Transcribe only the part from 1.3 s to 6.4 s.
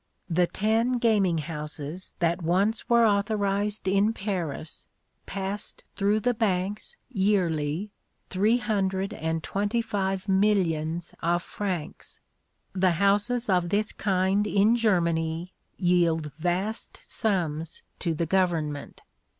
houses that once were authorized in Paris passed through the